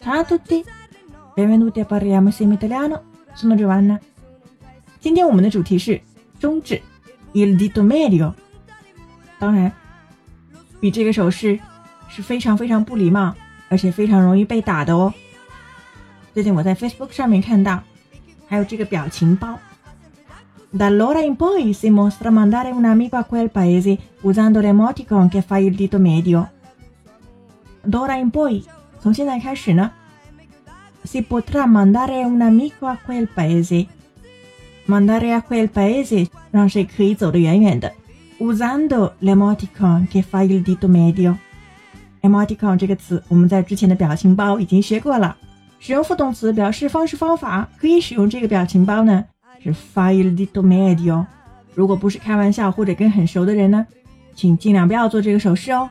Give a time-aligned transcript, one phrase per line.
[0.00, 0.64] Ciao a tutti,
[1.34, 3.02] benvenuti a parliamo insieme italiano.
[3.34, 3.98] Sono Giovanna.
[5.00, 6.00] 今天我们的主题是
[6.38, 6.80] 中指，
[7.32, 8.32] il dito medio。
[9.38, 9.72] 当然，
[10.80, 11.58] 比这个手势
[12.08, 13.34] 是非常非常不礼貌，
[13.68, 15.12] 而且非常容易被打的哦。
[16.32, 17.82] 最近我在 Facebook 上面看到，
[18.48, 19.58] 还有这个表情包。
[20.72, 25.58] Da allora in poi si mostra mandare un amico a quel paese usando l'emoticon che fa
[25.58, 26.50] il dito medio.
[27.82, 28.62] D'ora in poi，
[29.01, 29.91] 从现在开始呢
[31.05, 33.87] ，si potrà mandare un amico a quel paese。
[34.87, 37.91] mandare a quel paese 让谁可以走得远远的
[38.39, 41.35] ，usando l'emoticon che fa il dito medio。
[42.21, 45.35] emoticon 这个词我们在之前的表情包已经学过了，
[45.79, 49.25] 使用副动词表示方式方法，可以使用这个表情包呢。
[49.63, 51.25] 是 failedito medio。
[51.73, 53.87] 如果不是开玩笑或者跟很熟的人呢，
[54.35, 55.89] 请尽量不要做这个手势哦。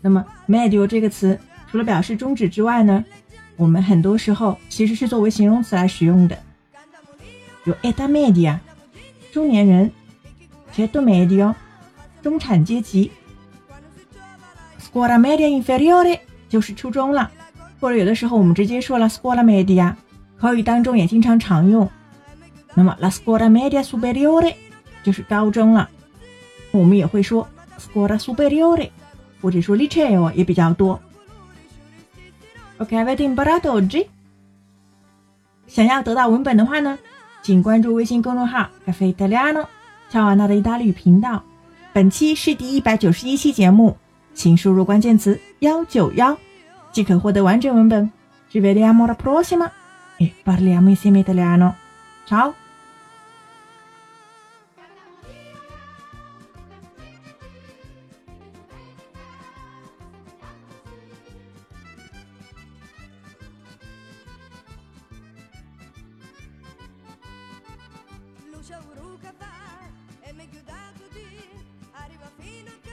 [0.00, 1.38] 那么 medio 这个词
[1.76, 3.04] 除了表示中指之外呢，
[3.56, 6.38] 我们很多时候其实是作为形容词来使用的。
[7.64, 8.56] 有 età media，
[9.30, 9.92] 中年人
[10.74, 11.54] ；ceto medio，
[12.22, 13.12] 中产阶级
[14.80, 17.30] ；scuola media inferiore，就是初中了。
[17.78, 19.92] 或者有的时候我们直接说了 scuola media，
[20.40, 21.86] 口语当中也经常常用。
[22.72, 24.54] 那么 la scuola media superiore
[25.02, 25.90] 就是高中了，
[26.70, 27.46] 我们也会说
[27.78, 28.88] scuola superiore，
[29.42, 30.98] 或者说 liceo 也比较多。
[32.77, 34.07] OK，avete imparato oggi？
[35.67, 36.97] 想要得到文本的话呢，
[37.41, 39.65] 请关注微信公众号 Cafe Italiano，
[40.09, 41.43] 乔瓦纳的意大利语频道。
[41.93, 43.97] 本期是第一百九十一期节目，
[44.33, 46.37] 请输入关键词幺九幺，
[46.91, 48.11] 即可获得完整文本。
[48.51, 49.69] Ci vediamo la prossima
[50.17, 51.75] e parliamo insieme italiano.
[52.25, 52.53] Ciao!
[68.66, 69.46] brucia un rucavà
[70.22, 71.22] e meglio da tutti,
[71.92, 72.85] arriva fino a